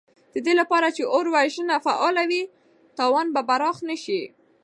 [0.33, 2.43] د دې لپاره چې اور وژنه فعاله وي،
[2.97, 4.21] تاوان به پراخ نه شي.